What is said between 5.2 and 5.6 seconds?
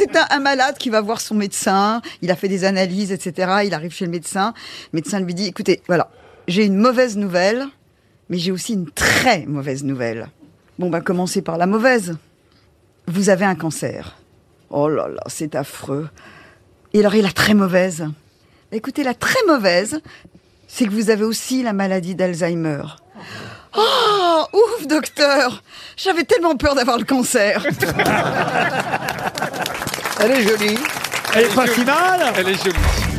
lui dit,